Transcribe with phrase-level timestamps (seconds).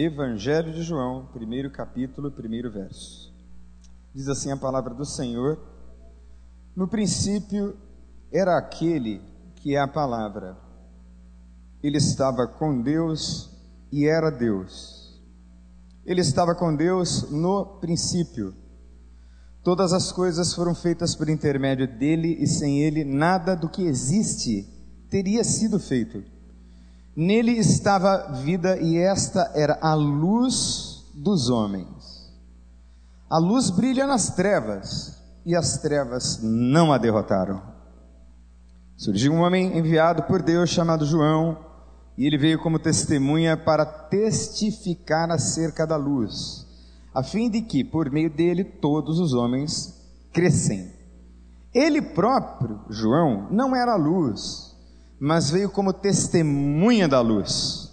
[0.00, 3.34] Evangelho de João, primeiro capítulo, primeiro verso.
[4.14, 5.58] Diz assim a palavra do Senhor:
[6.76, 7.76] No princípio
[8.30, 9.20] era aquele
[9.56, 10.56] que é a palavra.
[11.82, 13.50] Ele estava com Deus
[13.90, 15.20] e era Deus.
[16.06, 18.54] Ele estava com Deus no princípio.
[19.64, 24.62] Todas as coisas foram feitas por intermédio dele e sem ele nada do que existe
[25.10, 26.37] teria sido feito.
[27.20, 32.32] Nele estava vida e esta era a luz dos homens.
[33.28, 37.60] A luz brilha nas trevas e as trevas não a derrotaram.
[38.96, 41.58] Surgiu um homem enviado por Deus chamado João
[42.16, 46.68] e ele veio como testemunha para testificar acerca da luz,
[47.12, 49.92] a fim de que por meio dele todos os homens
[50.32, 50.92] crescem.
[51.74, 54.67] Ele próprio, João, não era a luz,
[55.20, 57.92] mas veio como testemunha da luz.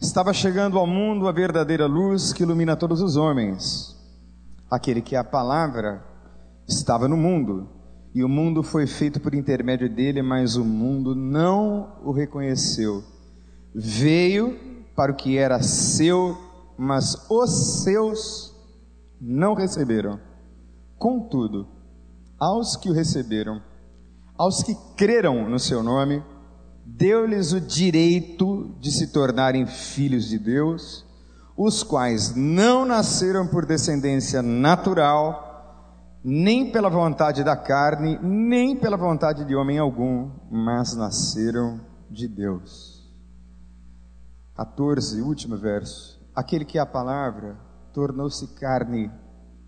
[0.00, 3.96] Estava chegando ao mundo a verdadeira luz que ilumina todos os homens.
[4.70, 6.04] Aquele que é a palavra
[6.68, 7.68] estava no mundo,
[8.14, 13.02] e o mundo foi feito por intermédio dele, mas o mundo não o reconheceu.
[13.74, 14.58] Veio
[14.94, 16.36] para o que era seu,
[16.76, 18.54] mas os seus
[19.20, 20.20] não receberam.
[20.98, 21.66] Contudo,
[22.38, 23.62] aos que o receberam,
[24.36, 26.22] aos que creram no seu nome,
[26.96, 31.04] deu-lhes o direito de se tornarem filhos de Deus,
[31.56, 35.44] os quais não nasceram por descendência natural,
[36.24, 41.80] nem pela vontade da carne, nem pela vontade de homem algum, mas nasceram
[42.10, 43.06] de Deus.
[44.56, 46.18] 14, último verso.
[46.34, 47.56] Aquele que é a palavra
[47.92, 49.10] tornou-se carne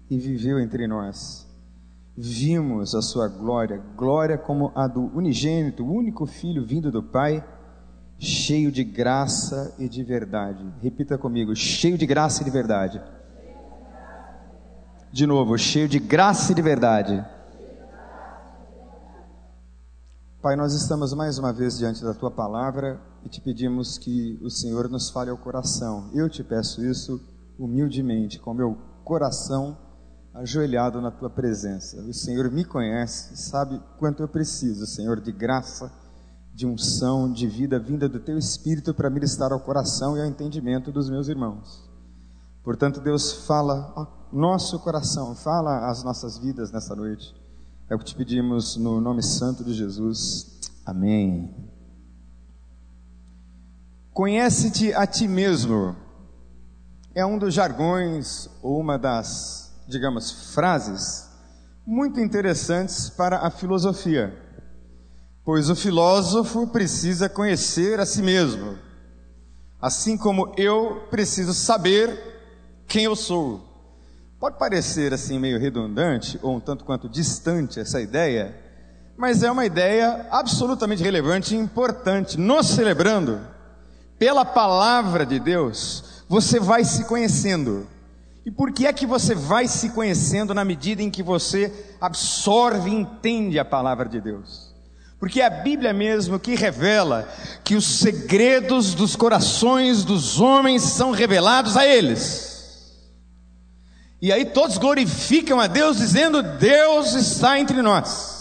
[0.09, 1.50] e viveu entre nós
[2.21, 7.43] vimos a sua glória, glória como a do unigênito, único filho vindo do Pai,
[8.19, 10.65] cheio de graça e de verdade.
[10.83, 13.03] Repita comigo: cheio de graça e de verdade.
[15.11, 17.25] De novo, cheio de graça e de verdade.
[20.43, 24.51] Pai, nós estamos mais uma vez diante da tua palavra e te pedimos que o
[24.51, 26.11] Senhor nos fale ao coração.
[26.15, 27.21] Eu te peço isso
[27.59, 29.77] humildemente, com meu coração
[30.35, 32.01] ajoelhado na tua presença.
[32.03, 35.93] O Senhor me conhece, sabe quanto eu preciso, Senhor, de graça,
[36.55, 40.93] de unção, de vida vinda do teu espírito para ministrar ao coração e ao entendimento
[40.93, 41.89] dos meus irmãos.
[42.63, 47.35] Portanto, Deus fala ao nosso coração, fala às nossas vidas nessa noite.
[47.89, 50.61] É o que te pedimos no nome santo de Jesus.
[50.85, 51.53] Amém.
[54.13, 55.97] Conhece-te a ti mesmo.
[57.15, 61.29] É um dos jargões ou uma das digamos, frases
[61.87, 64.33] muito interessantes para a filosofia,
[65.45, 68.79] pois o filósofo precisa conhecer a si mesmo,
[69.81, 73.67] assim como eu preciso saber quem eu sou.
[74.39, 78.57] Pode parecer assim meio redundante ou um tanto quanto distante essa ideia,
[79.17, 82.39] mas é uma ideia absolutamente relevante e importante.
[82.39, 83.41] Nos celebrando,
[84.19, 87.87] pela palavra de Deus, você vai se conhecendo.
[88.45, 92.91] E por que é que você vai se conhecendo na medida em que você absorve
[92.91, 94.75] e entende a palavra de Deus?
[95.19, 97.29] Porque é a Bíblia mesmo que revela
[97.63, 102.49] que os segredos dos corações dos homens são revelados a eles.
[104.23, 108.41] E aí todos glorificam a Deus dizendo: Deus está entre nós.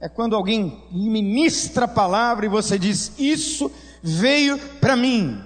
[0.00, 3.70] É quando alguém ministra a palavra e você diz: Isso
[4.02, 5.40] veio para mim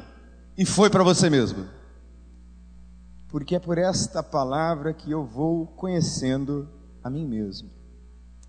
[0.57, 1.75] e foi para você mesmo
[3.35, 6.69] porque é por esta palavra que eu vou conhecendo
[7.03, 7.69] a mim mesmo.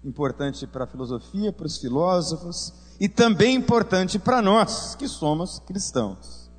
[0.04, 6.52] Importante para a filosofia, para os filósofos e também importante para nós que somos cristãos.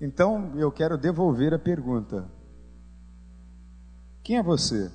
[0.00, 2.30] Então eu quero devolver a pergunta:
[4.22, 4.92] quem é você?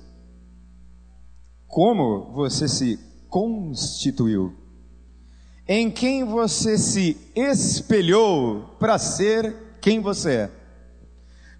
[1.66, 4.56] Como você se constituiu?
[5.68, 10.59] Em quem você se espelhou para ser quem você é?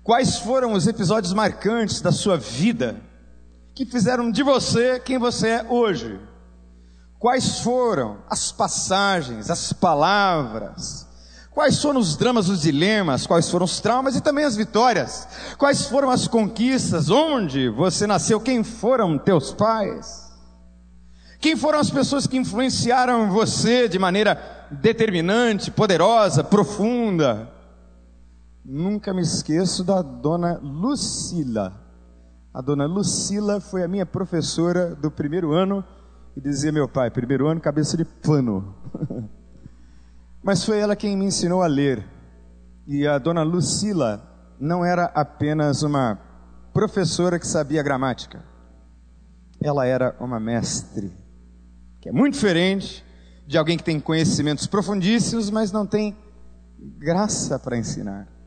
[0.02, 2.96] Quais foram os episódios marcantes da sua vida
[3.74, 6.18] que fizeram de você quem você é hoje?
[7.18, 11.06] Quais foram as passagens, as palavras?
[11.50, 13.26] Quais foram os dramas, os dilemas?
[13.26, 15.28] Quais foram os traumas e também as vitórias?
[15.58, 17.10] Quais foram as conquistas?
[17.10, 18.40] Onde você nasceu?
[18.40, 20.30] Quem foram teus pais?
[21.38, 27.59] Quem foram as pessoas que influenciaram você de maneira determinante, poderosa, profunda?
[28.72, 31.72] Nunca me esqueço da dona Lucila.
[32.54, 35.84] A dona Lucila foi a minha professora do primeiro ano
[36.36, 38.72] e dizia meu pai, primeiro ano, cabeça de pano.
[40.40, 42.06] Mas foi ela quem me ensinou a ler.
[42.86, 44.22] E a dona Lucila
[44.60, 46.16] não era apenas uma
[46.72, 48.40] professora que sabia gramática.
[49.60, 51.10] Ela era uma mestre,
[52.00, 53.04] que é muito diferente
[53.48, 56.16] de alguém que tem conhecimentos profundíssimos, mas não tem
[56.78, 58.38] graça para ensinar.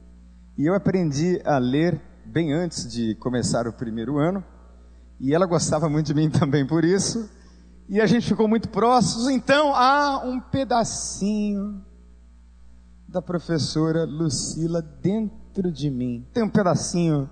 [0.55, 4.43] E eu aprendi a ler bem antes de começar o primeiro ano,
[5.19, 7.27] e ela gostava muito de mim também por isso,
[7.89, 11.83] e a gente ficou muito próximos, então há um pedacinho
[13.07, 16.25] da professora Lucila dentro de mim.
[16.31, 17.27] Tem um pedacinho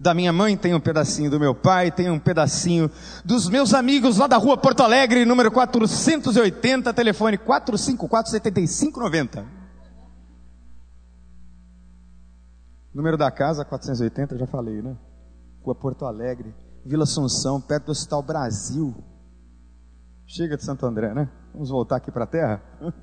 [0.00, 2.90] da minha mãe, tem um pedacinho do meu pai, tem um pedacinho
[3.22, 9.65] dos meus amigos lá da rua Porto Alegre, número 480, telefone 454 7590.
[12.96, 14.96] Número da casa 480, já falei, né?
[15.62, 18.94] Rua Porto Alegre, Vila Assunção, perto do Hospital Brasil.
[20.26, 21.28] Chega de Santo André, né?
[21.52, 22.62] Vamos voltar aqui para a terra.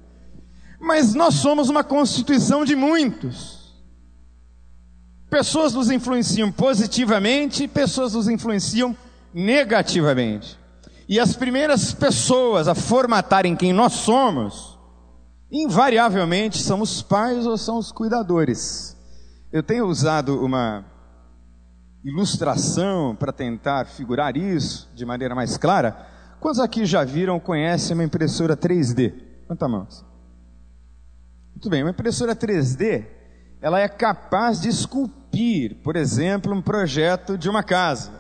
[0.82, 3.72] Mas nós somos uma constituição de muitos.
[5.30, 8.98] Pessoas nos influenciam positivamente, pessoas nos influenciam
[9.32, 10.60] negativamente.
[11.08, 14.76] E as primeiras pessoas a formatarem quem nós somos,
[15.52, 18.93] invariavelmente são os pais ou são os cuidadores.
[19.54, 20.84] Eu tenho usado uma
[22.04, 25.96] ilustração para tentar figurar isso de maneira mais clara.
[26.40, 29.14] Quantos aqui já viram, conhecem uma impressora 3D?
[29.46, 30.06] Quantas mãos?
[31.52, 33.06] Muito bem, uma impressora 3D,
[33.62, 38.12] ela é capaz de esculpir, por exemplo, um projeto de uma casa.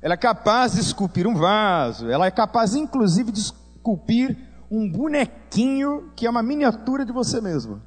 [0.00, 4.38] Ela é capaz de esculpir um vaso, ela é capaz inclusive de esculpir
[4.70, 7.82] um bonequinho que é uma miniatura de você mesmo.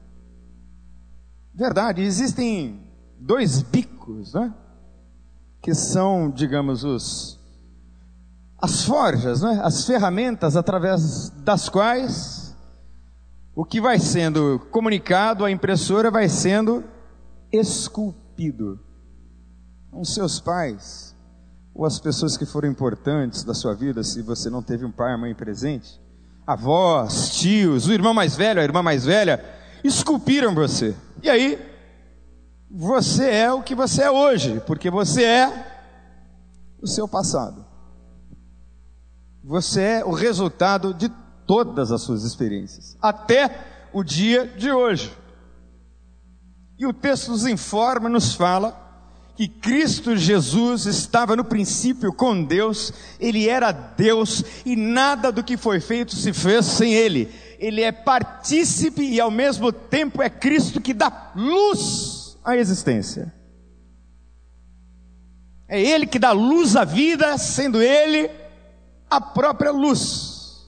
[1.57, 2.79] Verdade, existem
[3.17, 4.53] dois bicos, né?
[5.59, 7.39] Que são, digamos, os
[8.59, 9.59] as forjas, né?
[9.63, 12.55] as ferramentas através das quais
[13.55, 16.83] o que vai sendo comunicado à impressora vai sendo
[17.51, 18.79] esculpido.
[19.91, 21.15] Os seus pais,
[21.73, 25.13] ou as pessoas que foram importantes da sua vida, se você não teve um pai
[25.13, 25.99] ou mãe presente,
[26.45, 30.95] avós, tios, o irmão mais velho, a irmã mais velha, esculpiram você.
[31.21, 31.59] E aí,
[32.69, 35.77] você é o que você é hoje, porque você é
[36.81, 37.65] o seu passado.
[39.43, 41.09] Você é o resultado de
[41.45, 45.15] todas as suas experiências, até o dia de hoje.
[46.77, 48.87] E o texto nos informa, nos fala
[49.37, 55.55] que Cristo Jesus estava no princípio com Deus, ele era Deus e nada do que
[55.55, 57.31] foi feito se fez sem ele.
[57.59, 63.33] Ele é partícipe e ao mesmo tempo é Cristo que dá luz à existência.
[65.67, 68.29] É ele que dá luz à vida, sendo ele
[69.09, 70.67] a própria luz.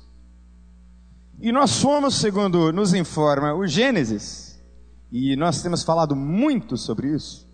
[1.40, 4.60] E nós fomos, segundo nos informa o Gênesis,
[5.10, 7.48] e nós temos falado muito sobre isso,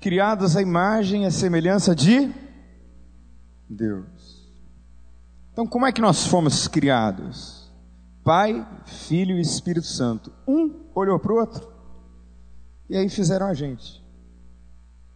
[0.00, 2.32] criados à imagem e à semelhança de
[3.68, 4.46] Deus.
[5.52, 7.65] Então, como é que nós fomos criados?
[8.26, 10.32] Pai, Filho e Espírito Santo.
[10.48, 11.70] Um olhou para o outro,
[12.90, 14.04] e aí fizeram a gente,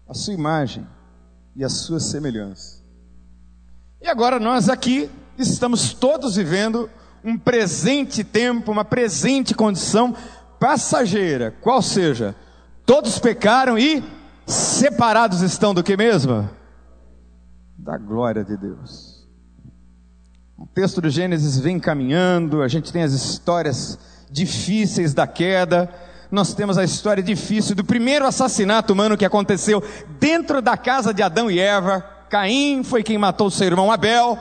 [0.09, 0.87] a sua imagem
[1.57, 2.85] e a sua semelhança.
[4.01, 6.89] E agora nós aqui estamos todos vivendo
[7.25, 10.15] um presente tempo, uma presente condição
[10.61, 12.37] passageira, qual seja,
[12.87, 14.05] todos pecaram e
[14.47, 16.49] separados estão do que mesmo?
[17.77, 19.20] Da glória de Deus.
[20.61, 23.99] O texto do Gênesis vem caminhando, a gente tem as histórias
[24.31, 25.89] difíceis da queda,
[26.31, 29.83] nós temos a história difícil do primeiro assassinato humano que aconteceu
[30.21, 32.03] dentro da casa de Adão e Eva.
[32.29, 34.39] Caim foi quem matou seu irmão Abel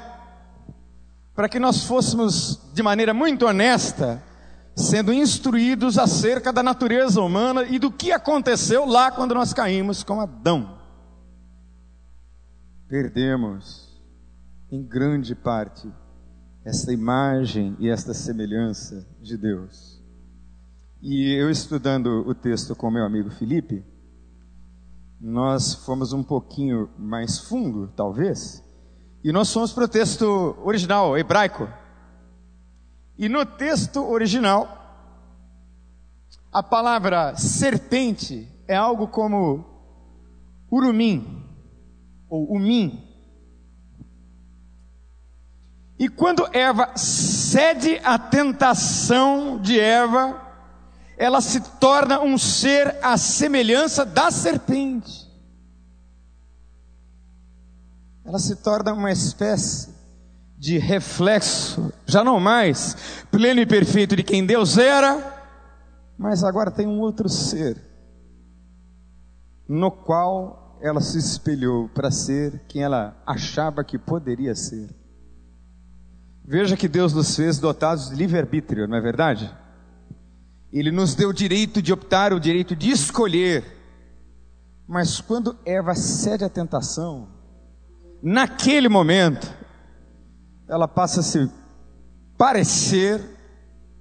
[1.34, 4.22] para que nós fôssemos, de maneira muito honesta,
[4.76, 10.20] sendo instruídos acerca da natureza humana e do que aconteceu lá quando nós caímos com
[10.20, 10.78] Adão.
[12.90, 13.98] Perdemos,
[14.70, 15.90] em grande parte,
[16.70, 20.00] esta imagem e esta semelhança de Deus.
[21.02, 23.84] E eu estudando o texto com meu amigo Felipe,
[25.20, 28.64] nós fomos um pouquinho mais fundo, talvez,
[29.24, 31.68] e nós fomos para o texto original, hebraico.
[33.18, 34.68] E no texto original,
[36.52, 39.66] a palavra serpente é algo como
[40.70, 41.44] urumim,
[42.30, 43.09] ou umim.
[46.00, 50.42] E quando Eva cede à tentação de Eva,
[51.18, 55.30] ela se torna um ser à semelhança da serpente
[58.30, 59.90] ela se torna uma espécie
[60.56, 65.38] de reflexo, já não mais pleno e perfeito de quem Deus era,
[66.16, 67.82] Mas agora tem um outro ser,
[69.68, 74.90] no qual ela se espelhou para ser quem ela achava que poderia ser.
[76.52, 79.56] Veja que Deus nos fez dotados de livre-arbítrio, não é verdade?
[80.74, 83.64] Ele nos deu o direito de optar, o direito de escolher.
[84.88, 87.30] Mas quando Eva cede à tentação,
[88.20, 89.48] naquele momento,
[90.68, 91.48] ela passa a se
[92.36, 93.24] parecer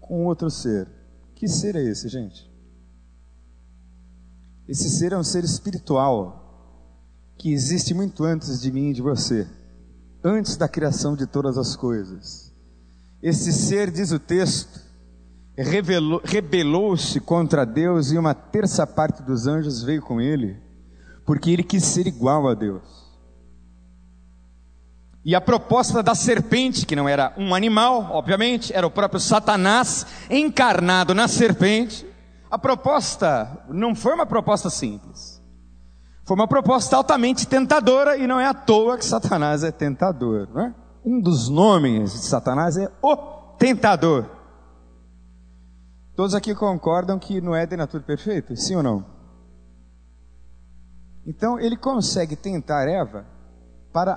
[0.00, 0.88] com outro ser.
[1.34, 2.50] Que ser é esse, gente?
[4.66, 6.96] Esse ser é um ser espiritual
[7.36, 9.46] que existe muito antes de mim e de você,
[10.22, 12.52] antes da criação de todas as coisas.
[13.22, 14.80] Esse ser, diz o texto,
[15.56, 20.56] rebelou-se contra Deus e uma terça parte dos anjos veio com ele,
[21.26, 23.08] porque ele quis ser igual a Deus.
[25.24, 30.06] E a proposta da serpente, que não era um animal, obviamente, era o próprio Satanás
[30.30, 32.06] encarnado na serpente.
[32.50, 35.37] A proposta não foi uma proposta simples.
[36.28, 40.60] Foi uma proposta altamente tentadora e não é à toa que Satanás é tentador, não
[40.60, 40.74] é?
[41.02, 43.16] Um dos nomes de Satanás é o
[43.56, 44.26] tentador.
[46.14, 48.54] Todos aqui concordam que no Éden é tudo perfeito?
[48.56, 49.06] Sim ou não?
[51.26, 53.24] Então ele consegue tentar Eva
[53.90, 54.14] para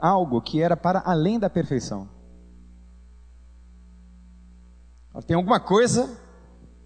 [0.00, 2.08] algo que era para além da perfeição.
[5.26, 6.08] Tem alguma coisa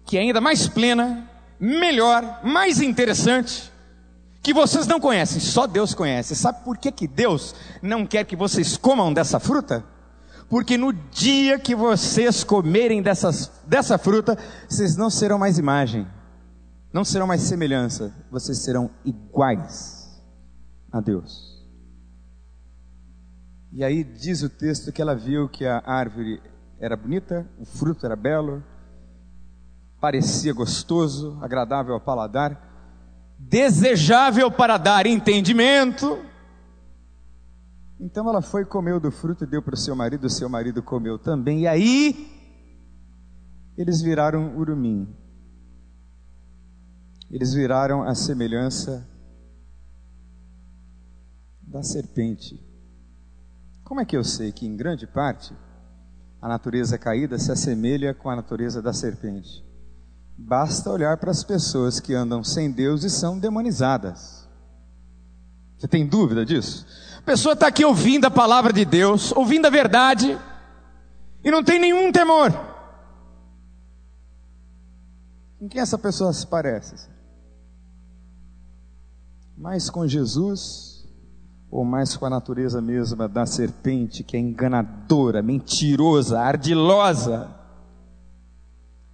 [0.03, 3.71] que é ainda mais plena, melhor, mais interessante,
[4.43, 6.35] que vocês não conhecem, só Deus conhece.
[6.35, 9.85] Sabe por que, que Deus não quer que vocês comam dessa fruta?
[10.49, 16.05] Porque no dia que vocês comerem dessas, dessa fruta, vocês não serão mais imagem,
[16.91, 20.21] não serão mais semelhança, vocês serão iguais
[20.91, 21.53] a Deus.
[23.71, 26.41] E aí diz o texto que ela viu que a árvore
[26.79, 28.61] era bonita, o fruto era belo,
[30.01, 32.72] parecia gostoso, agradável ao paladar,
[33.37, 36.19] desejável para dar entendimento.
[37.99, 40.83] Então ela foi comeu do fruto e deu para o seu marido, o seu marido
[40.83, 41.61] comeu também.
[41.61, 42.27] E aí
[43.77, 45.07] eles viraram urumim.
[47.31, 49.09] Eles viraram a semelhança
[51.61, 52.61] da serpente.
[53.83, 55.55] Como é que eu sei que, em grande parte,
[56.41, 59.63] a natureza caída se assemelha com a natureza da serpente?
[60.37, 64.47] Basta olhar para as pessoas que andam sem Deus e são demonizadas.
[65.77, 66.85] Você tem dúvida disso?
[67.19, 70.37] A pessoa está aqui ouvindo a palavra de Deus, ouvindo a verdade,
[71.43, 72.51] e não tem nenhum temor.
[75.59, 77.07] Com quem essa pessoa se parece?
[79.57, 81.07] Mas com Jesus,
[81.69, 87.62] ou mais com a natureza mesma da serpente, que é enganadora, mentirosa, ardilosa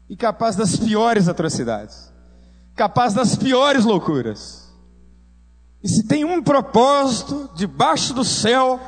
[0.09, 2.11] e capaz das piores atrocidades,
[2.75, 4.67] capaz das piores loucuras.
[5.83, 8.79] E se tem um propósito debaixo do céu,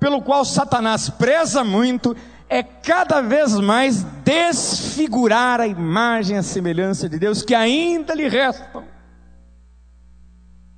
[0.00, 2.14] pelo qual Satanás preza muito,
[2.48, 8.28] é cada vez mais desfigurar a imagem e a semelhança de Deus que ainda lhe
[8.28, 8.84] restam.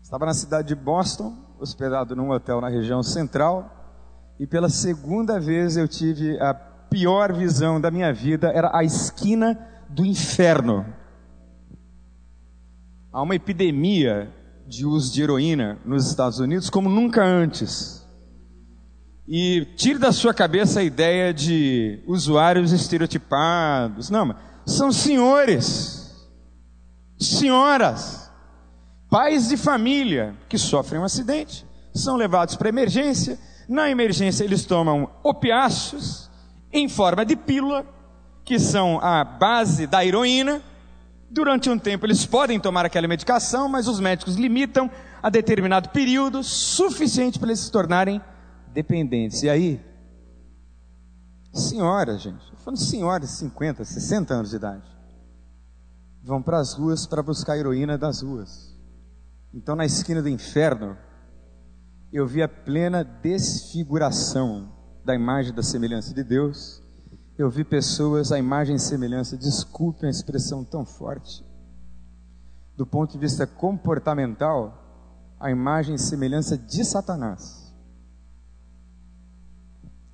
[0.02, 3.72] Estava na cidade de Boston, hospedado num hotel na região central,
[4.38, 9.58] e pela segunda vez eu tive a pior visão da minha vida, era a esquina
[9.88, 10.86] do inferno.
[13.12, 14.32] Há uma epidemia
[14.66, 18.06] de uso de heroína nos Estados Unidos como nunca antes.
[19.28, 24.10] E tire da sua cabeça a ideia de usuários estereotipados.
[24.10, 26.14] Não, são senhores,
[27.18, 28.26] senhoras,
[29.08, 31.64] Pais de família que sofrem um acidente
[31.94, 33.38] são levados para emergência.
[33.68, 36.30] Na emergência, eles tomam opiáceos
[36.72, 37.86] em forma de pílula,
[38.46, 40.62] que são a base da heroína.
[41.28, 44.88] Durante um tempo, eles podem tomar aquela medicação, mas os médicos limitam
[45.20, 48.22] a determinado período suficiente para eles se tornarem
[48.72, 49.42] dependentes.
[49.42, 49.84] E aí,
[51.52, 54.88] senhoras, gente, estou falando senhoras de 50, 60 anos de idade,
[56.22, 58.72] vão para as ruas para buscar heroína das ruas.
[59.52, 60.96] Então, na esquina do inferno,
[62.12, 64.72] eu vi a plena desfiguração
[65.04, 66.85] da imagem da semelhança de Deus.
[67.38, 71.44] Eu vi pessoas à imagem e semelhança, desculpem a expressão tão forte,
[72.74, 74.82] do ponto de vista comportamental,
[75.38, 77.74] a imagem e semelhança de Satanás.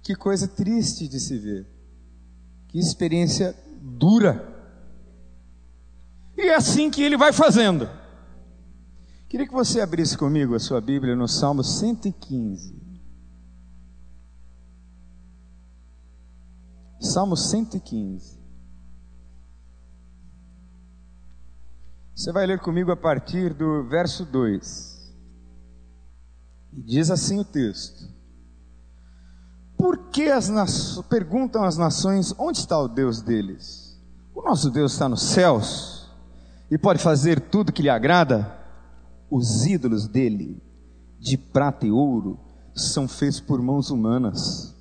[0.02, 1.66] Que coisa triste de se ver.
[2.66, 4.48] Que experiência dura.
[6.36, 7.88] E é assim que ele vai fazendo.
[9.28, 12.91] Queria que você abrisse comigo a sua Bíblia no Salmo 115.
[17.02, 18.40] Salmo 115.
[22.14, 25.12] Você vai ler comigo a partir do verso 2.
[26.72, 28.08] E diz assim o texto:
[29.76, 30.48] Por que as
[31.10, 34.00] perguntam as nações onde está o Deus deles?
[34.32, 36.08] O nosso Deus está nos céus
[36.70, 38.60] e pode fazer tudo que lhe agrada?
[39.28, 40.62] Os ídolos dele,
[41.18, 42.38] de prata e ouro,
[42.74, 44.71] são feitos por mãos humanas.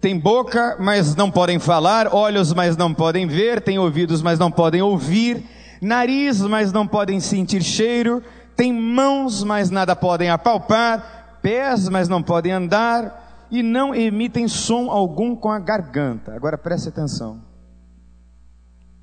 [0.00, 4.50] Tem boca, mas não podem falar, olhos, mas não podem ver, tem ouvidos, mas não
[4.50, 5.44] podem ouvir
[5.80, 8.22] nariz, mas não podem sentir cheiro,
[8.56, 14.90] têm mãos, mas nada podem apalpar, pés, mas não podem andar, e não emitem som
[14.90, 16.34] algum com a garganta.
[16.34, 17.42] Agora preste atenção.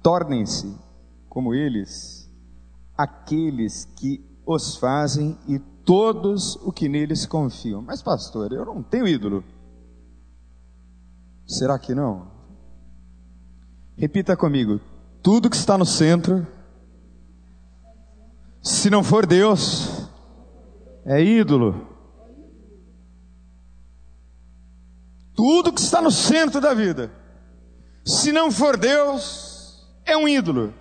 [0.04, 0.78] Tornem-se
[1.28, 2.30] como eles,
[2.96, 7.82] aqueles que os fazem e todos o que neles confiam.
[7.82, 9.44] Mas, pastor, eu não tenho ídolo.
[11.48, 12.28] Será que não?
[13.98, 14.80] Repita comigo:
[15.22, 16.46] tudo que está no centro
[18.66, 20.10] se não for Deus,
[21.06, 21.88] é ídolo.
[25.36, 27.12] Tudo que está no centro da vida,
[28.04, 30.74] se não for Deus, é um ídolo.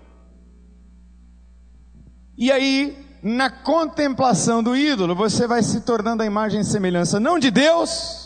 [2.39, 7.39] E aí, na contemplação do ídolo, você vai se tornando a imagem e semelhança não
[7.39, 8.24] de Deus,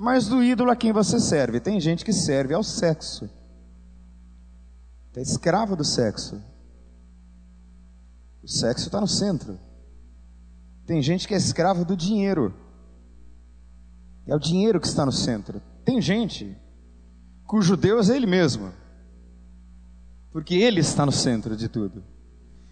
[0.00, 1.60] mas do ídolo a quem você serve.
[1.60, 3.28] Tem gente que serve ao sexo,
[5.14, 6.42] é escravo do sexo.
[8.42, 9.58] O sexo está no centro.
[10.86, 12.54] Tem gente que é escravo do dinheiro.
[14.26, 15.60] É o dinheiro que está no centro.
[15.84, 16.56] Tem gente
[17.44, 18.72] cujo Deus é Ele mesmo.
[20.32, 22.02] Porque Ele está no centro de tudo.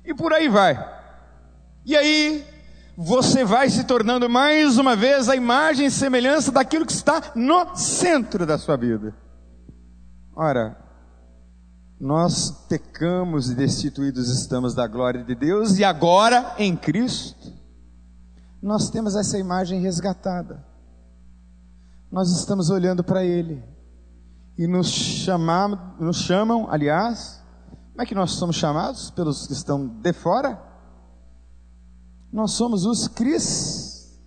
[0.03, 0.79] E por aí vai.
[1.85, 2.43] E aí,
[3.01, 7.77] você vai se tornando mais uma vez a imagem e semelhança daquilo que está no
[7.77, 9.15] centro da sua vida.
[10.35, 10.77] Ora,
[12.01, 17.53] nós pecamos e destituídos estamos da glória de Deus, e agora, em Cristo,
[18.61, 20.67] nós temos essa imagem resgatada.
[22.11, 23.63] Nós estamos olhando para Ele,
[24.59, 27.41] e nos, chamam, nos chamam, aliás,
[27.93, 30.68] como é que nós somos chamados pelos que estão de fora?
[32.33, 34.19] Nós somos os cris,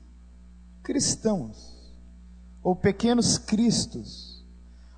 [0.84, 1.58] cristãos,
[2.64, 4.32] ou pequenos cristos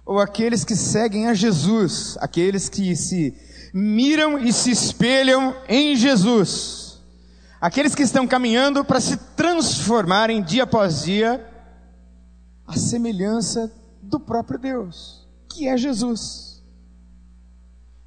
[0.05, 3.33] ou aqueles que seguem a Jesus, aqueles que se
[3.73, 7.01] miram e se espelham em Jesus,
[7.59, 11.49] aqueles que estão caminhando para se transformarem dia após dia
[12.67, 16.61] à semelhança do próprio Deus, que é Jesus.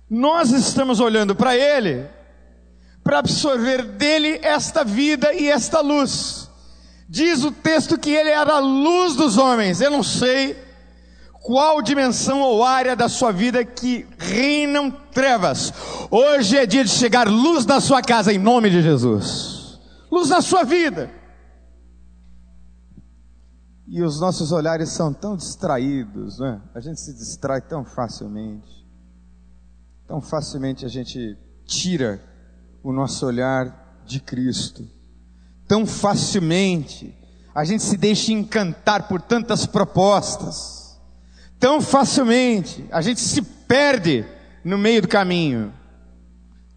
[0.09, 2.07] Nós estamos olhando para Ele,
[3.07, 6.51] para absorver dele esta vida e esta luz.
[7.09, 9.81] Diz o texto que Ele era a luz dos homens.
[9.81, 10.61] Eu não sei
[11.41, 15.73] qual dimensão ou área da sua vida que reinam trevas.
[16.11, 19.79] Hoje é dia de chegar luz na sua casa, em nome de Jesus.
[20.11, 21.09] Luz na sua vida.
[23.87, 26.61] E os nossos olhares são tão distraídos, né?
[26.75, 28.85] A gente se distrai tão facilmente.
[30.09, 32.21] Tão facilmente a gente tira
[32.91, 34.87] o nosso olhar de Cristo.
[35.67, 37.15] Tão facilmente
[37.55, 40.77] a gente se deixa encantar por tantas propostas
[41.59, 44.25] tão facilmente, a gente se perde
[44.65, 45.73] no meio do caminho.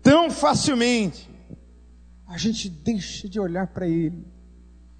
[0.02, 1.30] Tão facilmente,
[2.26, 4.26] a gente deixa de olhar para Ele.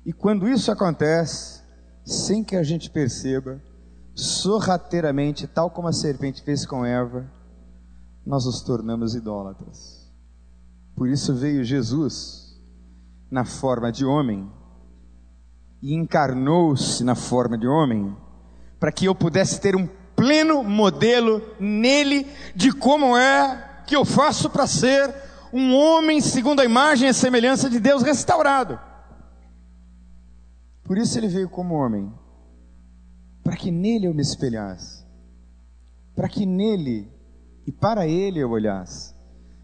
[0.06, 1.62] E quando isso acontece,
[2.06, 3.62] sem que a gente perceba,
[4.14, 7.32] sorrateiramente, tal como a serpente fez com Eva,
[8.26, 9.99] nós nos tornamos idólatras.
[11.00, 12.60] Por isso veio Jesus
[13.32, 14.52] na forma de homem
[15.82, 18.14] e encarnou-se na forma de homem
[18.78, 24.50] para que eu pudesse ter um pleno modelo nele de como é que eu faço
[24.50, 25.16] para ser
[25.54, 28.78] um homem segundo a imagem e semelhança de Deus restaurado.
[30.84, 32.14] Por isso ele veio como homem,
[33.42, 35.06] para que nele eu me espelhasse,
[36.14, 37.10] para que nele
[37.66, 39.18] e para ele eu olhasse.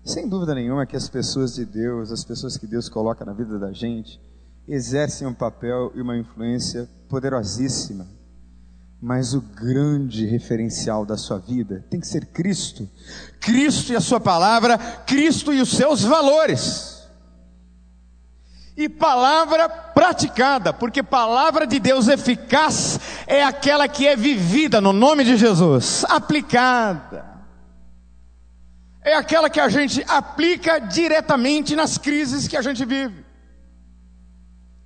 [0.05, 3.59] Sem dúvida nenhuma que as pessoas de Deus, as pessoas que Deus coloca na vida
[3.59, 4.21] da gente,
[4.67, 8.07] exercem um papel e uma influência poderosíssima
[9.01, 12.89] mas o grande referencial da sua vida tem que ser Cristo.
[13.39, 17.07] Cristo e a sua palavra, Cristo e os seus valores.
[18.75, 25.23] E palavra praticada, porque palavra de Deus eficaz é aquela que é vivida no nome
[25.23, 27.34] de Jesus, aplicada.
[29.05, 33.23] É aquela que a gente aplica diretamente nas crises que a gente vive.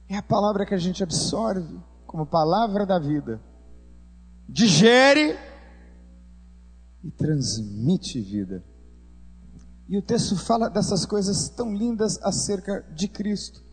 [0.07, 3.41] É a palavra que a gente absorve como palavra da vida
[4.49, 5.37] digere
[7.03, 8.63] e transmite vida.
[9.87, 13.63] E o texto fala dessas coisas tão lindas acerca de Cristo,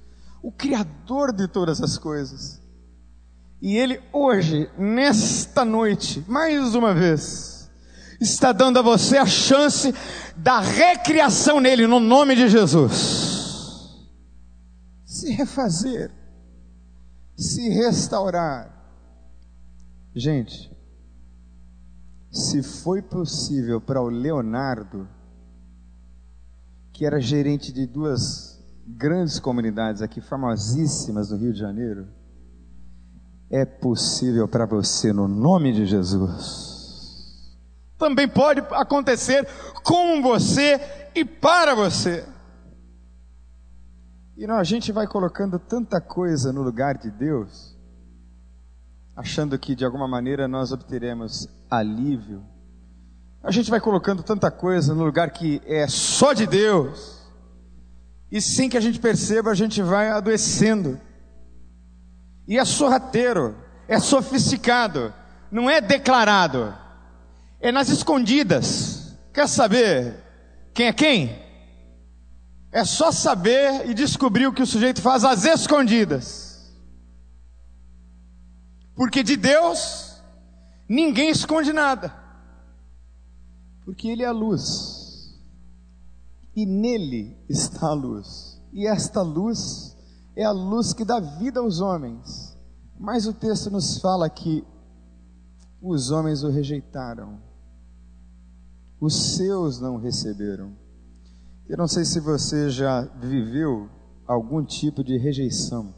[0.42, 2.62] o Criador de todas as coisas.
[3.60, 7.55] E Ele hoje, nesta noite, mais uma vez,
[8.20, 9.94] está dando a você a chance
[10.36, 14.06] da recriação nele, no nome de Jesus.
[15.04, 16.10] Se refazer,
[17.36, 18.74] se restaurar.
[20.14, 20.70] Gente,
[22.30, 25.08] se foi possível para o Leonardo,
[26.92, 32.06] que era gerente de duas grandes comunidades aqui, famosíssimas do Rio de Janeiro,
[33.50, 36.75] é possível para você no nome de Jesus.
[37.98, 39.46] Também pode acontecer
[39.82, 40.80] com você
[41.14, 42.26] e para você.
[44.36, 47.74] E não, a gente vai colocando tanta coisa no lugar de Deus,
[49.16, 52.44] achando que de alguma maneira nós obteremos alívio.
[53.42, 57.26] A gente vai colocando tanta coisa no lugar que é só de Deus,
[58.30, 61.00] e sem que a gente perceba, a gente vai adoecendo.
[62.46, 63.56] E é sorrateiro,
[63.88, 65.14] é sofisticado,
[65.50, 66.74] não é declarado,
[67.60, 69.16] é nas escondidas.
[69.32, 70.24] Quer saber
[70.72, 71.46] quem é quem?
[72.70, 76.74] É só saber e descobrir o que o sujeito faz às escondidas.
[78.94, 80.20] Porque de Deus,
[80.88, 82.14] ninguém esconde nada.
[83.84, 85.34] Porque Ele é a luz.
[86.54, 88.60] E nele está a luz.
[88.72, 89.96] E esta luz
[90.34, 92.56] é a luz que dá vida aos homens.
[92.98, 94.64] Mas o texto nos fala que
[95.88, 97.40] os homens o rejeitaram,
[99.00, 100.76] os seus não receberam.
[101.68, 103.88] Eu não sei se você já viveu
[104.26, 105.94] algum tipo de rejeição,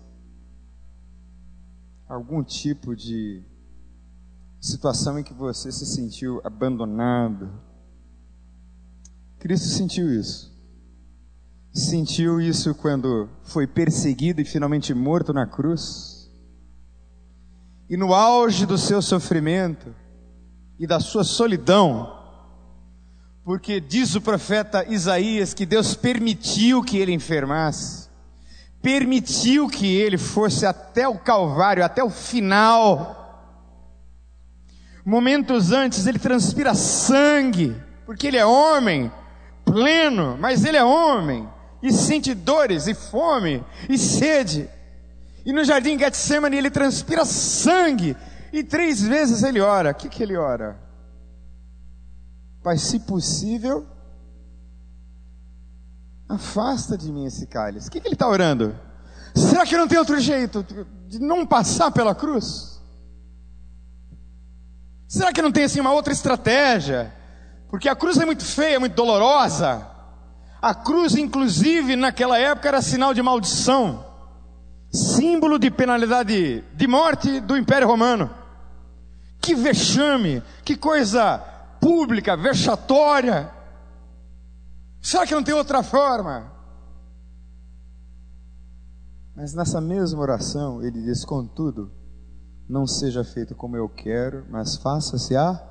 [2.09, 3.43] algum tipo de
[4.61, 7.51] situação em que você se sentiu abandonado.
[9.39, 10.59] Cristo sentiu isso
[11.79, 16.18] sentiu isso quando foi perseguido e finalmente morto na cruz.
[17.89, 19.95] E no auge do seu sofrimento
[20.79, 22.15] e da sua solidão,
[23.45, 28.09] porque diz o profeta Isaías que Deus permitiu que ele enfermasse,
[28.83, 33.17] permitiu que ele fosse até o Calvário, até o final.
[35.05, 37.75] Momentos antes ele transpira sangue,
[38.05, 39.11] porque ele é homem,
[39.65, 41.49] pleno, mas ele é homem
[41.83, 44.69] e sente dores e fome e sede.
[45.45, 48.17] E no jardim Getsemane ele transpira sangue
[48.53, 49.91] e três vezes ele ora.
[49.91, 50.79] O que, que ele ora?
[52.63, 53.87] Pai, se possível,
[56.29, 57.89] afasta de mim esse cálice.
[57.89, 58.75] O que, que ele está orando?
[59.35, 60.67] Será que não tem outro jeito
[61.07, 62.81] de não passar pela cruz?
[65.07, 67.15] Será que não tem assim uma outra estratégia?
[67.71, 69.87] Porque a cruz é muito feia, muito dolorosa.
[70.61, 74.05] A cruz, inclusive, naquela época era sinal de maldição,
[74.91, 78.31] símbolo de penalidade de morte do Império Romano.
[79.41, 81.39] Que vexame, que coisa
[81.81, 83.53] pública, vexatória.
[85.01, 86.53] Será que não tem outra forma?
[89.35, 91.93] Mas nessa mesma oração, ele diz: Contudo,
[92.69, 95.65] não seja feito como eu quero, mas faça-se a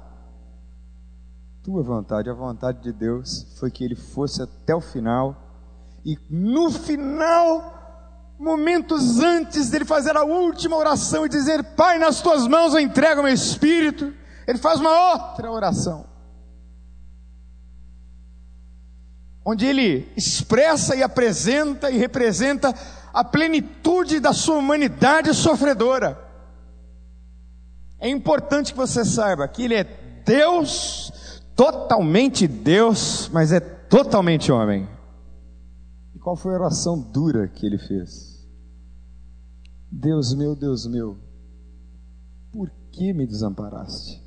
[1.62, 5.36] tua vontade, a vontade de Deus foi que ele fosse até o final,
[6.06, 7.77] e no final,
[8.40, 13.24] momentos antes dele fazer a última oração e dizer: Pai, nas tuas mãos eu entrego
[13.24, 14.14] meu espírito,
[14.48, 16.06] ele faz uma outra oração,
[19.44, 22.74] onde ele expressa e apresenta e representa
[23.14, 26.26] a plenitude da sua humanidade sofredora.
[28.00, 31.12] É importante que você saiba que ele é Deus
[31.58, 34.88] totalmente Deus, mas é totalmente homem.
[36.16, 38.27] E qual foi a oração dura que ele fez?
[39.92, 41.18] Deus meu, Deus meu,
[42.52, 44.22] por que me desamparaste?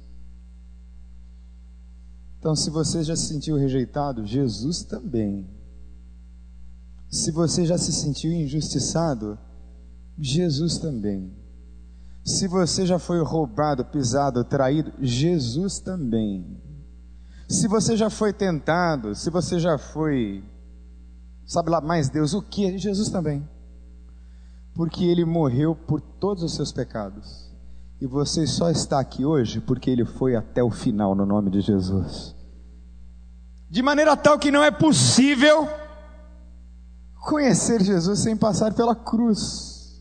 [2.39, 5.47] Então, se você já se sentiu rejeitado, Jesus também.
[7.11, 9.39] Se você já se sentiu injustiçado,
[10.19, 11.37] Jesus também.
[12.25, 16.59] Se você já foi roubado, pisado, traído, Jesus também.
[17.49, 20.43] Se você já foi tentado, se você já foi,
[21.45, 22.79] sabe lá mais Deus o que?
[22.79, 23.47] Jesus também.
[24.75, 27.51] Porque ele morreu por todos os seus pecados.
[28.01, 31.61] E você só está aqui hoje porque ele foi até o final no nome de
[31.61, 32.35] Jesus.
[33.69, 35.69] De maneira tal que não é possível
[37.21, 40.01] conhecer Jesus sem passar pela cruz.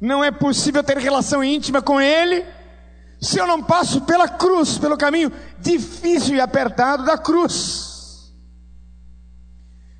[0.00, 2.44] Não é possível ter relação íntima com ele
[3.20, 8.32] se eu não passo pela cruz, pelo caminho difícil e apertado da cruz.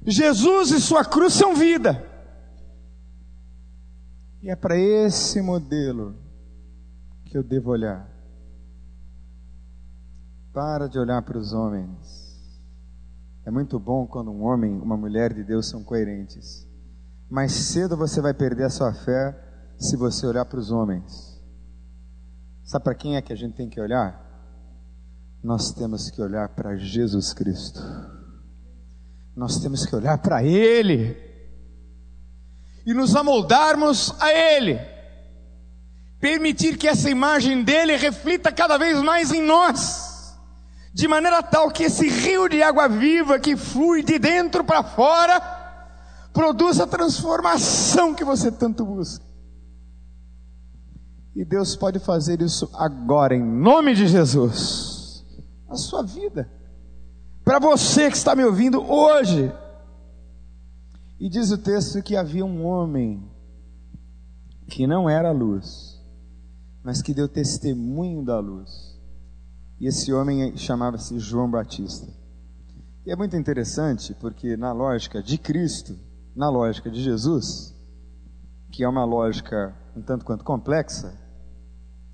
[0.04, 2.04] Jesus e sua cruz são vida.
[4.42, 6.16] E é para esse modelo
[7.24, 8.10] que eu devo olhar.
[10.52, 12.50] Para de olhar para os homens.
[13.44, 16.68] É muito bom quando um homem, uma mulher de Deus são coerentes.
[17.30, 19.32] Mais cedo você vai perder a sua fé
[19.78, 21.40] se você olhar para os homens.
[22.64, 24.20] Sabe para quem é que a gente tem que olhar?
[25.42, 27.80] Nós temos que olhar para Jesus Cristo.
[29.36, 31.31] Nós temos que olhar para Ele
[32.84, 34.80] e nos amoldarmos a Ele.
[36.20, 40.38] Permitir que essa imagem dele reflita cada vez mais em nós,
[40.94, 45.40] de maneira tal que esse rio de água viva que flui de dentro para fora
[46.32, 49.24] produza a transformação que você tanto busca.
[51.34, 55.24] E Deus pode fazer isso agora, em nome de Jesus,
[55.68, 56.50] a sua vida.
[57.44, 59.50] Para você que está me ouvindo hoje,
[61.22, 63.22] e diz o texto que havia um homem
[64.66, 66.02] que não era luz,
[66.82, 69.00] mas que deu testemunho da luz.
[69.78, 72.08] E esse homem chamava-se João Batista.
[73.06, 75.96] E é muito interessante porque, na lógica de Cristo,
[76.34, 77.72] na lógica de Jesus,
[78.72, 81.16] que é uma lógica um tanto quanto complexa,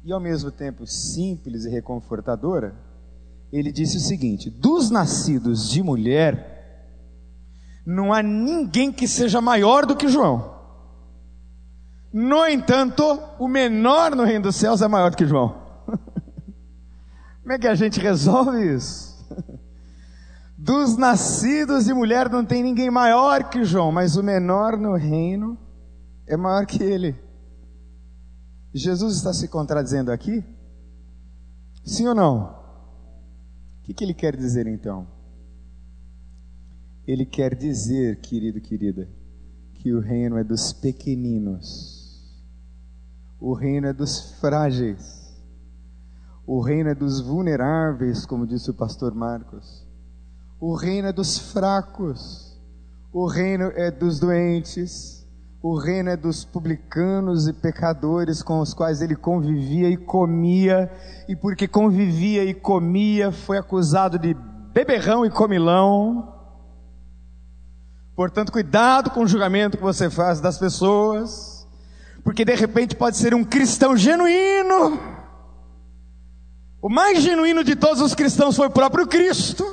[0.04, 2.74] e ao mesmo tempo simples e reconfortadora,
[3.50, 6.57] ele disse o seguinte: dos nascidos de mulher,
[7.88, 10.58] não há ninguém que seja maior do que João.
[12.12, 13.02] No entanto,
[13.38, 15.56] o menor no reino dos céus é maior do que João.
[17.40, 19.26] Como é que a gente resolve isso?
[20.58, 25.56] Dos nascidos de mulher não tem ninguém maior que João, mas o menor no reino
[26.26, 27.16] é maior que ele.
[28.74, 30.44] Jesus está se contradizendo aqui?
[31.84, 32.54] Sim ou não?
[33.78, 35.06] O que, que ele quer dizer então?
[37.08, 39.08] Ele quer dizer, querido, querida,
[39.72, 42.36] que o reino é dos pequeninos,
[43.40, 45.34] o reino é dos frágeis,
[46.46, 49.86] o reino é dos vulneráveis, como disse o pastor Marcos,
[50.60, 52.60] o reino é dos fracos,
[53.10, 55.26] o reino é dos doentes,
[55.62, 60.92] o reino é dos publicanos e pecadores com os quais ele convivia e comia,
[61.26, 64.36] e porque convivia e comia, foi acusado de
[64.74, 66.37] beberrão e comilão.
[68.18, 71.68] Portanto, cuidado com o julgamento que você faz das pessoas,
[72.24, 74.98] porque de repente pode ser um cristão genuíno.
[76.82, 79.64] O mais genuíno de todos os cristãos foi o próprio Cristo.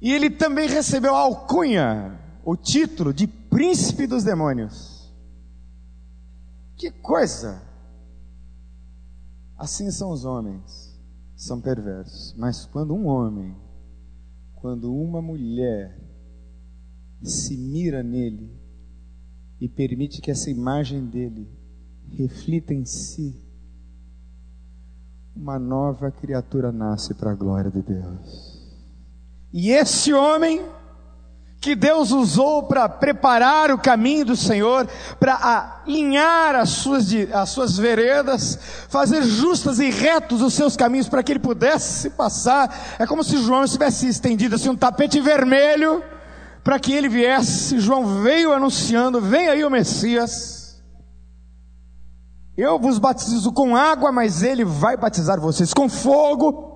[0.00, 5.14] E ele também recebeu a alcunha, o título de príncipe dos demônios.
[6.76, 7.62] Que coisa!
[9.56, 11.00] Assim são os homens,
[11.36, 12.34] são perversos.
[12.36, 13.56] Mas quando um homem,
[14.56, 16.03] quando uma mulher
[17.24, 18.50] se mira nele
[19.60, 21.48] e permite que essa imagem dele
[22.10, 23.42] reflita em si,
[25.34, 28.62] uma nova criatura nasce para a glória de Deus.
[29.52, 30.62] E esse homem
[31.60, 34.86] que Deus usou para preparar o caminho do Senhor,
[35.18, 38.58] para alinhar as suas, as suas veredas,
[38.90, 42.96] fazer justas e retos os seus caminhos para que ele pudesse passar.
[42.98, 46.04] É como se João tivesse estendido assim um tapete vermelho
[46.64, 47.78] para que ele viesse.
[47.78, 50.82] João veio anunciando: vem aí o Messias.
[52.56, 56.72] Eu vos batizo com água, mas ele vai batizar vocês com fogo.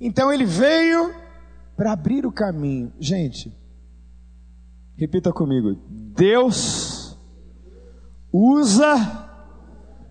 [0.00, 1.14] Então ele veio
[1.76, 2.92] para abrir o caminho.
[2.98, 3.56] Gente,
[4.96, 7.16] repita comigo: Deus
[8.32, 8.96] usa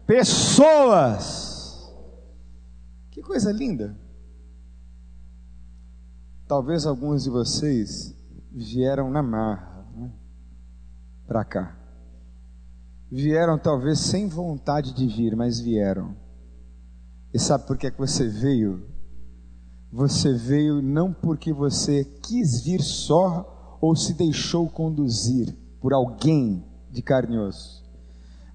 [0.07, 1.91] pessoas.
[3.09, 3.99] Que coisa linda.
[6.51, 8.13] Talvez alguns de vocês
[8.51, 10.11] vieram na marra né,
[11.25, 11.77] para cá.
[13.09, 16.13] Vieram talvez sem vontade de vir, mas vieram.
[17.33, 18.85] E sabe por que, é que você veio?
[19.93, 27.01] Você veio não porque você quis vir só ou se deixou conduzir por alguém de
[27.01, 27.81] carne e osso,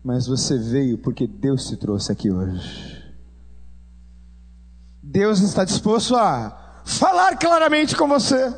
[0.05, 3.03] mas você veio porque Deus te trouxe aqui hoje.
[5.03, 8.55] Deus está disposto a falar claramente com você.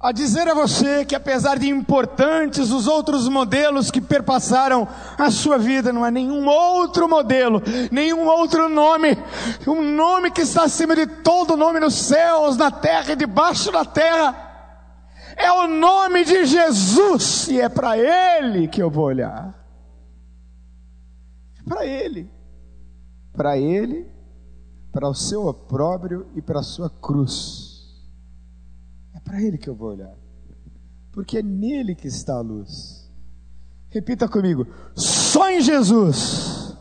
[0.00, 4.86] A dizer a você que, apesar de importantes os outros modelos que perpassaram
[5.18, 9.18] a sua vida, não há nenhum outro modelo, nenhum outro nome,
[9.66, 13.84] um nome que está acima de todo nome nos céus, na terra e debaixo da
[13.84, 14.44] terra.
[15.36, 19.52] É o nome de Jesus e é para Ele que eu vou olhar.
[21.58, 22.30] É para Ele.
[23.32, 24.17] Para Ele
[24.98, 27.86] para o seu opróbrio e para a sua cruz.
[29.14, 30.12] É para Ele que eu vou olhar,
[31.12, 33.08] porque é nele que está a luz.
[33.90, 36.76] Repita comigo: só em Jesus,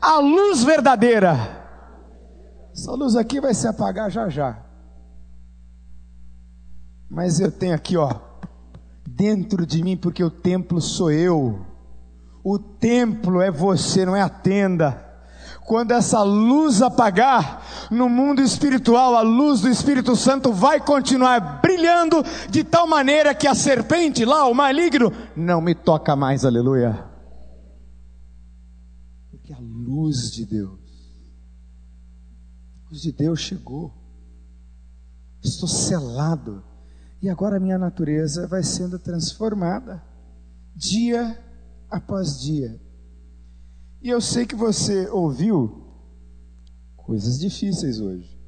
[0.00, 1.36] a luz verdadeira.
[2.72, 4.60] Essa luz aqui vai se apagar já já.
[7.08, 8.18] Mas eu tenho aqui, ó,
[9.06, 11.64] dentro de mim, porque o templo sou eu.
[12.42, 15.07] O templo é você, não é a tenda.
[15.68, 22.24] Quando essa luz apagar, no mundo espiritual, a luz do Espírito Santo vai continuar brilhando
[22.48, 27.04] de tal maneira que a serpente lá, o maligno, não me toca mais, aleluia.
[29.30, 30.80] Porque a luz de Deus,
[32.86, 33.92] a luz de Deus chegou.
[35.42, 36.64] Estou selado
[37.20, 40.02] e agora a minha natureza vai sendo transformada
[40.74, 41.38] dia
[41.90, 42.87] após dia.
[44.00, 45.84] E eu sei que você ouviu
[46.96, 48.38] coisas difíceis hoje,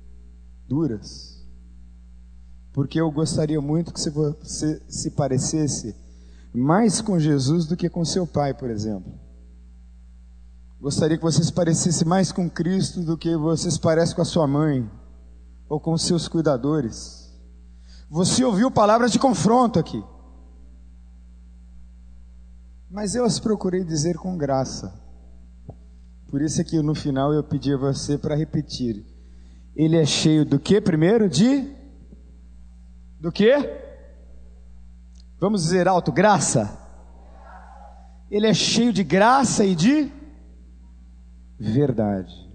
[0.68, 1.44] duras.
[2.72, 5.96] Porque eu gostaria muito que você se parecesse
[6.52, 9.12] mais com Jesus do que com seu pai, por exemplo.
[10.80, 14.24] Gostaria que você se parecesse mais com Cristo do que você se parece com a
[14.24, 14.88] sua mãe
[15.68, 17.30] ou com seus cuidadores.
[18.08, 20.02] Você ouviu palavras de confronto aqui.
[22.90, 25.09] Mas eu as procurei dizer com graça.
[26.30, 29.04] Por isso é que no final eu pedi a você para repetir.
[29.74, 31.28] Ele é cheio do que primeiro?
[31.28, 31.68] De
[33.18, 33.52] do que?
[35.40, 36.78] Vamos dizer alto, graça.
[38.30, 40.10] Ele é cheio de graça e de
[41.58, 42.48] verdade.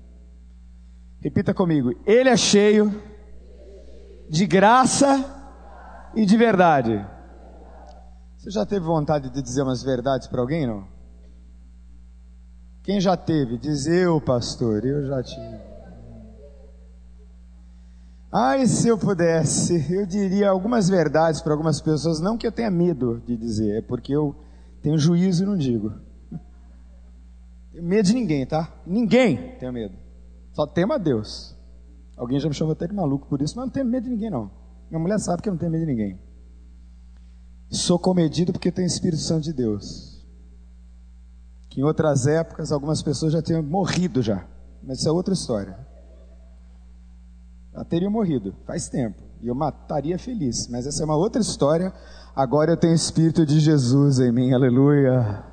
[1.19, 1.91] Repita comigo.
[2.05, 3.01] Ele é cheio
[4.29, 5.23] de graça
[6.15, 7.05] e de verdade.
[8.37, 10.94] Você já teve vontade de dizer umas verdades para alguém, não?
[12.85, 13.57] Quem já teve?
[13.57, 15.59] Diz eu, pastor, eu já tive.
[18.31, 22.69] Ai, se eu pudesse, eu diria algumas verdades para algumas pessoas, não que eu tenha
[22.69, 24.35] medo de dizer, é porque eu
[24.83, 25.93] tenho juízo e não digo.
[27.71, 28.71] Tenho medo de ninguém, tá?
[28.85, 29.95] Ninguém tenho medo.
[30.53, 31.55] Só temo a Deus.
[32.15, 34.29] Alguém já me chamou até de maluco por isso, mas não tenho medo de ninguém,
[34.29, 34.49] não.
[34.89, 36.19] Minha mulher sabe que eu não tenho medo de ninguém.
[37.69, 40.14] Sou comedido porque tenho Espírito Santo de Deus.
[41.75, 44.47] Que em outras épocas algumas pessoas já tinham morrido já.
[44.81, 45.77] Mas isso é outra história.
[47.73, 49.21] Já teriam morrido, faz tempo.
[49.41, 50.69] E eu mataria feliz.
[50.69, 51.93] Mas essa é uma outra história.
[52.33, 55.43] Agora eu tenho o Espírito de Jesus em mim, aleluia.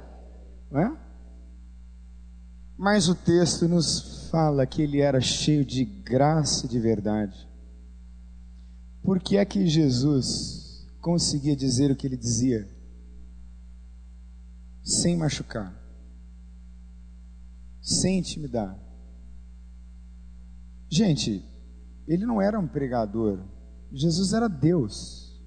[0.70, 0.96] Não é?
[2.78, 7.48] Mas o texto nos fala que ele era cheio de graça e de verdade.
[9.02, 12.68] Por que é que Jesus conseguia dizer o que ele dizia
[14.84, 15.81] sem machucar,
[17.82, 18.78] sem intimidar?
[20.88, 21.44] Gente,
[22.08, 23.40] ele não era um pregador,
[23.92, 25.38] Jesus era Deus.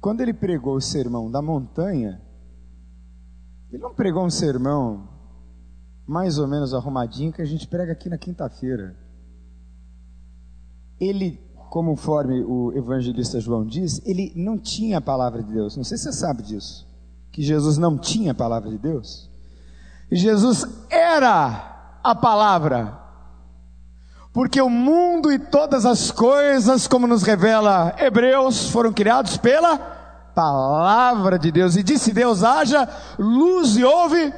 [0.00, 2.20] Quando ele pregou o sermão da montanha,
[3.70, 5.08] ele não pregou um sermão
[6.04, 9.04] mais ou menos arrumadinho que a gente prega aqui na quinta-feira
[11.00, 15.76] ele, conforme o evangelista João diz, ele não tinha a palavra de Deus.
[15.76, 16.86] Não sei se você sabe disso.
[17.30, 19.30] Que Jesus não tinha a palavra de Deus.
[20.16, 22.98] Jesus era a palavra.
[24.32, 29.78] Porque o mundo e todas as coisas, como nos revela Hebreus, foram criados pela
[30.34, 31.76] palavra de Deus.
[31.76, 34.34] E disse Deus: haja luz e houve.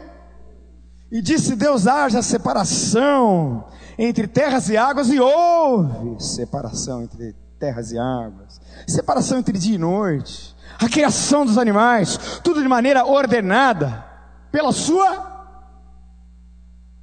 [1.11, 3.65] E disse Deus: haja separação
[3.99, 9.79] entre terras e águas, e houve separação entre terras e águas, separação entre dia e
[9.79, 14.05] noite, a criação dos animais, tudo de maneira ordenada,
[14.53, 15.36] pela Sua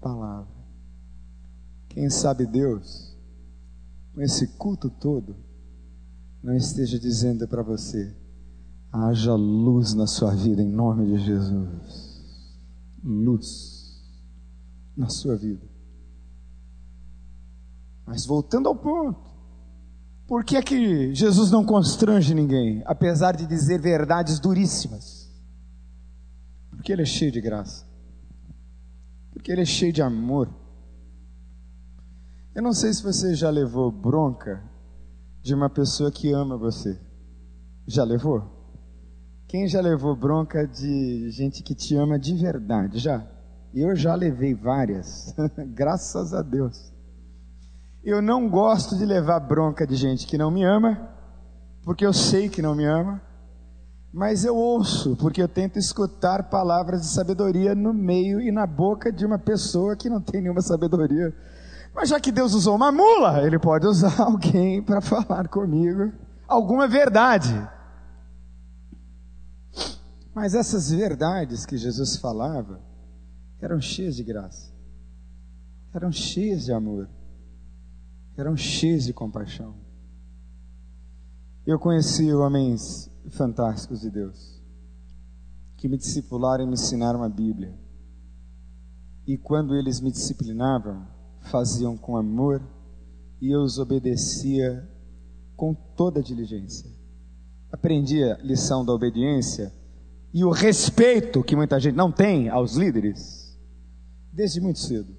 [0.04, 0.54] palavra.
[1.88, 3.18] Quem sabe Deus,
[4.14, 5.36] com esse culto todo,
[6.44, 8.14] não esteja dizendo para você:
[8.92, 12.22] haja luz na sua vida, em nome de Jesus.
[13.02, 14.04] Luz
[14.96, 15.66] na sua vida.
[18.06, 19.32] Mas voltando ao ponto,
[20.28, 25.32] por que é que Jesus não constrange ninguém, apesar de dizer verdades duríssimas?
[26.70, 27.86] Porque Ele é cheio de graça,
[29.44, 30.48] porque Ele é cheio de amor.
[32.56, 34.64] Eu não sei se você já levou bronca
[35.42, 36.98] de uma pessoa que ama você.
[37.86, 38.42] Já levou?
[39.46, 43.00] Quem já levou bronca de gente que te ama de verdade?
[43.00, 43.28] Já?
[43.74, 45.36] Eu já levei várias,
[45.76, 46.94] graças a Deus.
[48.02, 51.10] Eu não gosto de levar bronca de gente que não me ama,
[51.84, 53.22] porque eu sei que não me ama,
[54.14, 59.12] mas eu ouço, porque eu tento escutar palavras de sabedoria no meio e na boca
[59.12, 61.36] de uma pessoa que não tem nenhuma sabedoria.
[61.96, 66.14] Mas já que Deus usou uma mula, Ele pode usar alguém para falar comigo
[66.48, 67.68] alguma verdade.
[70.32, 72.80] Mas essas verdades que Jesus falava
[73.60, 74.72] eram cheias de graça,
[75.92, 77.10] eram cheias de amor,
[78.38, 79.74] eram cheias de compaixão.
[81.66, 84.62] Eu conheci homens fantásticos de Deus,
[85.78, 87.74] que me discipularam e me ensinaram a Bíblia.
[89.26, 91.08] E quando eles me disciplinavam,
[91.42, 92.62] faziam com amor
[93.42, 94.88] e eu os obedecia
[95.56, 96.90] com toda diligência.
[97.72, 99.74] Aprendi a lição da obediência
[100.34, 103.58] e o respeito que muita gente não tem aos líderes
[104.32, 105.16] desde muito cedo.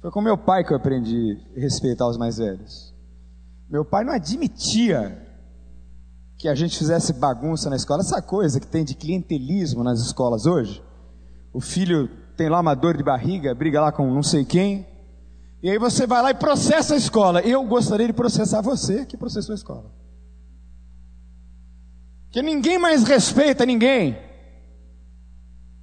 [0.00, 2.94] Foi com meu pai que eu aprendi a respeitar os mais velhos.
[3.68, 5.27] Meu pai não admitia
[6.38, 10.46] que a gente fizesse bagunça na escola, essa coisa que tem de clientelismo nas escolas
[10.46, 10.80] hoje.
[11.52, 14.86] O filho tem lá uma dor de barriga, briga lá com não sei quem,
[15.60, 17.40] e aí você vai lá e processa a escola.
[17.40, 19.92] Eu gostaria de processar você que processou a escola.
[22.30, 24.16] Que ninguém mais respeita ninguém.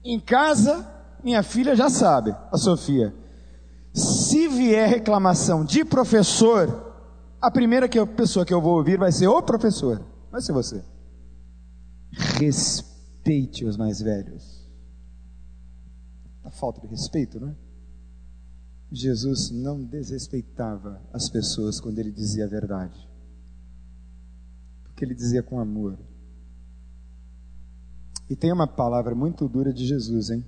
[0.03, 0.87] Em casa,
[1.21, 3.13] minha filha já sabe, a Sofia.
[3.93, 6.93] Se vier reclamação de professor,
[7.41, 10.01] a primeira pessoa que eu vou ouvir vai ser o professor,
[10.35, 10.83] vai ser você.
[12.37, 14.69] Respeite os mais velhos.
[16.43, 17.55] A falta de respeito, não é?
[18.91, 23.09] Jesus não desrespeitava as pessoas quando ele dizia a verdade.
[24.83, 25.97] Porque ele dizia com amor.
[28.29, 30.45] E tem uma palavra muito dura de Jesus, hein?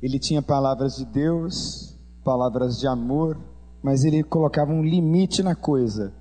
[0.00, 3.38] Ele tinha palavras de Deus, palavras de amor,
[3.82, 6.19] mas ele colocava um limite na coisa.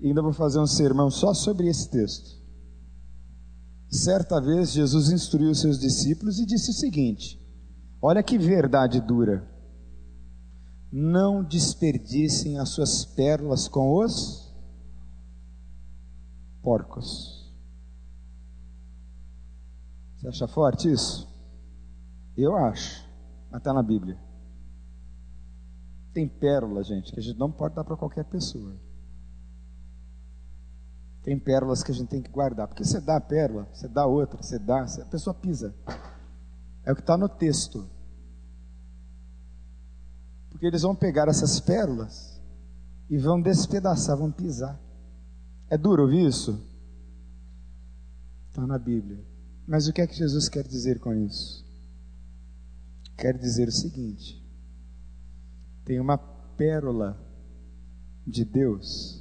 [0.00, 2.40] E ainda vou fazer um sermão só sobre esse texto.
[3.90, 7.38] Certa vez, Jesus instruiu seus discípulos e disse o seguinte:
[8.00, 9.48] Olha que verdade dura.
[10.92, 14.50] Não desperdicem as suas pérolas com os
[16.62, 17.52] porcos.
[20.16, 21.28] Você acha forte isso?
[22.36, 23.04] Eu acho,
[23.50, 24.18] mas está na Bíblia.
[26.12, 28.74] Tem pérola, gente, que a gente não pode dar para qualquer pessoa.
[31.30, 34.04] Tem pérolas que a gente tem que guardar, porque você dá a pérola, você dá
[34.04, 35.72] outra, você dá, a pessoa pisa.
[36.82, 37.88] É o que está no texto.
[40.50, 42.42] Porque eles vão pegar essas pérolas
[43.08, 44.76] e vão despedaçar, vão pisar.
[45.68, 46.60] É duro ouvir isso?
[48.48, 49.24] Está na Bíblia.
[49.68, 51.64] Mas o que é que Jesus quer dizer com isso?
[53.16, 54.44] Quer dizer o seguinte:
[55.84, 57.16] tem uma pérola
[58.26, 59.19] de Deus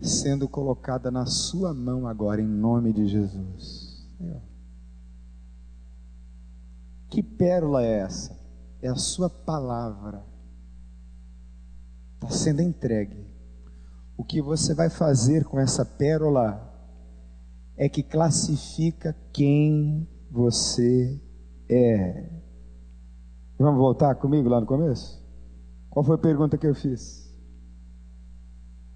[0.00, 4.06] sendo colocada na sua mão agora, em nome de Jesus.
[7.08, 8.38] Que pérola é essa?
[8.80, 10.22] É a sua palavra.
[12.14, 13.26] Está sendo entregue.
[14.16, 16.64] O que você vai fazer com essa pérola
[17.76, 21.20] é que classifica quem você
[21.68, 22.28] é.
[23.58, 25.22] Vamos voltar comigo lá no começo?
[25.88, 27.27] Qual foi a pergunta que eu fiz?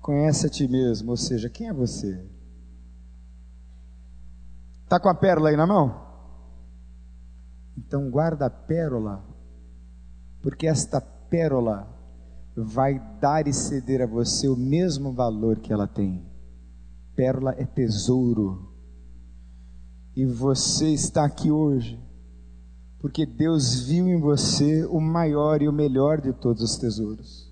[0.03, 2.23] Conhece a ti mesmo, ou seja, quem é você?
[4.83, 6.03] Está com a pérola aí na mão?
[7.79, 9.25] Então guarda a pérola,
[10.43, 11.89] porque esta pérola
[12.55, 16.27] vai dar e ceder a você o mesmo valor que ela tem.
[17.15, 18.75] Pérola é tesouro.
[20.15, 21.99] E você está aqui hoje
[23.03, 27.52] porque Deus viu em você o maior e o melhor de todos os tesouros.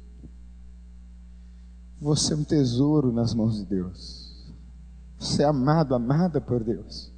[2.01, 4.55] Você é um tesouro nas mãos de Deus.
[5.19, 7.13] Você é amado, amada por Deus.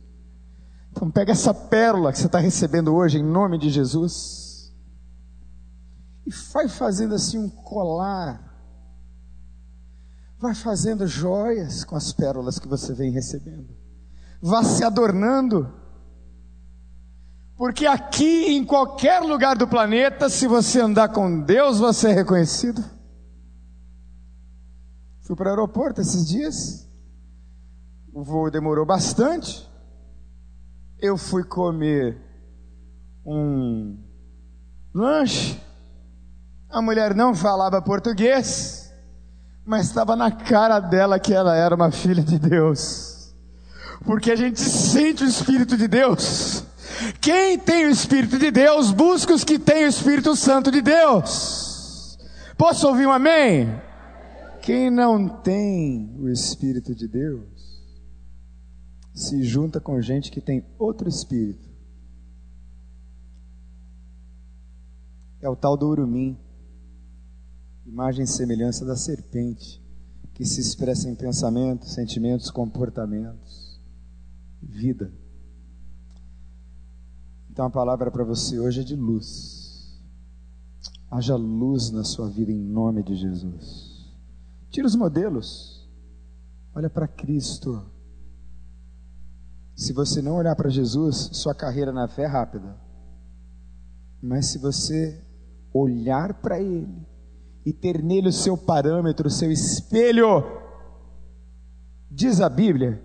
[0.91, 4.73] Então pega essa pérola que você está recebendo hoje em nome de Jesus
[6.27, 8.51] e vai fazendo assim um colar.
[10.39, 13.69] Vai fazendo joias com as pérolas que você vem recebendo.
[14.41, 15.73] Vá se adornando
[17.63, 22.83] porque aqui, em qualquer lugar do planeta, se você andar com Deus, você é reconhecido.
[25.33, 26.87] Fui para o aeroporto esses dias.
[28.13, 29.67] O voo demorou bastante.
[30.99, 32.21] Eu fui comer
[33.25, 33.97] um
[34.95, 35.59] lanche.
[36.69, 38.93] A mulher não falava português,
[39.65, 43.35] mas estava na cara dela que ela era uma filha de Deus.
[44.05, 46.63] Porque a gente sente o Espírito de Deus.
[47.23, 52.19] Quem tem o Espírito de Deus, busca os que têm o Espírito Santo de Deus.
[52.59, 53.81] Posso ouvir um amém?
[54.63, 57.83] Quem não tem o Espírito de Deus,
[59.13, 61.69] se junta com gente que tem outro Espírito.
[65.41, 66.39] É o tal do urumim,
[67.85, 69.83] imagem e semelhança da serpente,
[70.33, 73.81] que se expressa em pensamentos, sentimentos, comportamentos,
[74.63, 75.13] vida.
[77.51, 80.01] Então a palavra para você hoje é de luz.
[81.11, 83.92] Haja luz na sua vida em nome de Jesus.
[84.73, 85.87] Tira os modelos.
[86.75, 87.85] Olha para Cristo.
[89.77, 92.75] Se você não olhar para Jesus, sua carreira na fé é rápida.
[94.23, 95.23] Mas se você
[95.75, 97.07] olhar para Ele
[97.67, 100.43] e ter nele o seu parâmetro, o seu espelho,
[102.11, 103.03] diz a Bíblia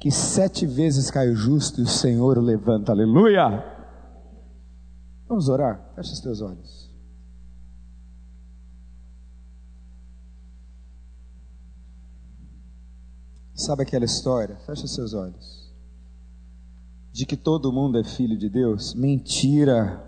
[0.00, 2.90] que sete vezes cai o justo e o Senhor o levanta.
[2.90, 3.62] Aleluia!
[5.28, 5.92] Vamos orar?
[5.94, 6.81] Feche os teus olhos.
[13.62, 14.56] Sabe aquela história?
[14.66, 15.72] Feche os seus olhos.
[17.12, 18.92] De que todo mundo é filho de Deus?
[18.92, 20.02] Mentira.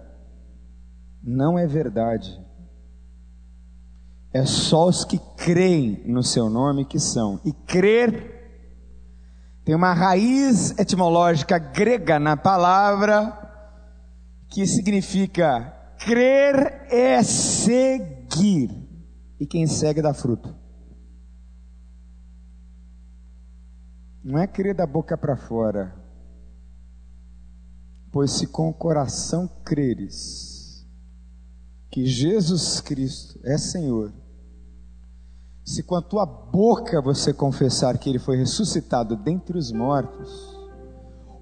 [1.23, 2.43] Não é verdade.
[4.33, 7.41] É só os que creem no seu nome que são.
[7.45, 8.35] E crer
[9.65, 13.39] tem uma raiz etimológica grega na palavra
[14.49, 18.71] que significa crer é seguir,
[19.39, 20.64] e quem segue dá fruto.
[24.25, 25.95] Não é crer da boca para fora,
[28.11, 30.87] pois se com o coração creres
[31.91, 34.15] que Jesus Cristo é Senhor,
[35.63, 40.59] se com a tua boca você confessar que Ele foi ressuscitado dentre os mortos,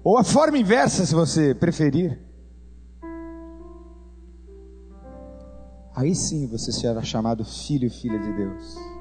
[0.03, 2.19] ou a forma inversa, se você preferir,
[5.95, 8.92] aí sim você será chamado filho e filha de Deus.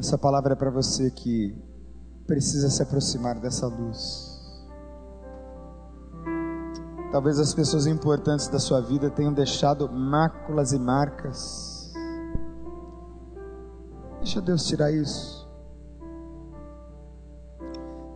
[0.00, 1.54] Essa palavra é para você que
[2.26, 4.30] precisa se aproximar dessa luz.
[7.12, 11.92] Talvez as pessoas importantes da sua vida tenham deixado máculas e marcas.
[14.20, 15.46] Deixa Deus tirar isso.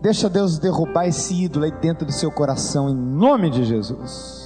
[0.01, 4.44] Deixa Deus derrubar esse ídolo aí dentro do seu coração, em nome de Jesus.